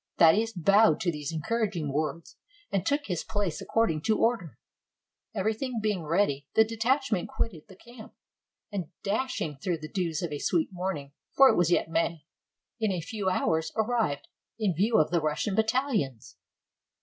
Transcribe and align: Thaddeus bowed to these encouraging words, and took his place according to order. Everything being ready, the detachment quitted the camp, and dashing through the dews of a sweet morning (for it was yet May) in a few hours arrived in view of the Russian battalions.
Thaddeus 0.17 0.51
bowed 0.53 0.99
to 1.01 1.11
these 1.11 1.31
encouraging 1.31 1.93
words, 1.93 2.35
and 2.71 2.83
took 2.83 3.05
his 3.05 3.23
place 3.23 3.61
according 3.61 4.01
to 4.01 4.17
order. 4.17 4.57
Everything 5.35 5.79
being 5.79 6.01
ready, 6.01 6.47
the 6.55 6.63
detachment 6.65 7.29
quitted 7.29 7.67
the 7.67 7.75
camp, 7.75 8.15
and 8.71 8.89
dashing 9.03 9.57
through 9.57 9.77
the 9.77 9.87
dews 9.87 10.23
of 10.23 10.31
a 10.31 10.39
sweet 10.39 10.69
morning 10.73 11.11
(for 11.37 11.49
it 11.49 11.55
was 11.55 11.69
yet 11.69 11.87
May) 11.87 12.25
in 12.79 12.91
a 12.91 12.99
few 12.99 13.29
hours 13.29 13.71
arrived 13.75 14.27
in 14.57 14.73
view 14.73 14.97
of 14.97 15.11
the 15.11 15.21
Russian 15.21 15.53
battalions. 15.53 16.35